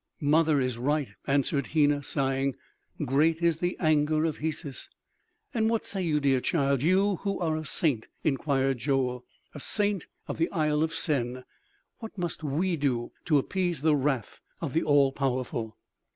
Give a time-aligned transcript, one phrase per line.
[0.19, 2.55] "Mother is right," answered Hena sighing;
[3.05, 4.89] "Great is the anger of Hesus."
[5.53, 10.07] "And what say you, dear child, you who are a saint," inquired Joel, "a saint
[10.27, 11.43] of the Isle of Sen?
[11.99, 15.77] What must we do to appease the wrath of the All Powerful?"